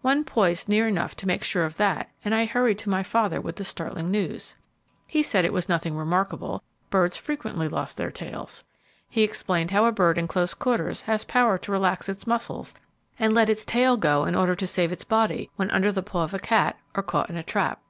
[0.00, 3.40] One poised near enough to make sure of that, and I hurried to my father
[3.40, 4.54] with the startling news.
[5.08, 8.62] He said it was nothing remarkable; birds frequently lost their tails.
[9.08, 12.76] He explained how a bird in close quarters has power to relax its muscles,
[13.18, 16.22] and let its tail go in order to save its body, when under the paw
[16.22, 17.80] of a cat, or caught in a trap.